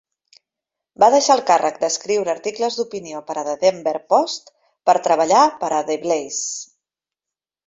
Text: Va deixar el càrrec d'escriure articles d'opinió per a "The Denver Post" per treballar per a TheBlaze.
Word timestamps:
Va 1.01 1.09
deixar 1.15 1.35
el 1.39 1.43
càrrec 1.49 1.77
d'escriure 1.83 2.33
articles 2.33 2.77
d'opinió 2.79 3.21
per 3.27 3.35
a 3.35 3.43
"The 3.51 3.53
Denver 3.65 3.95
Post" 4.15 4.51
per 4.91 4.97
treballar 5.09 5.45
per 5.63 5.71
a 5.83 5.85
TheBlaze. 5.93 6.45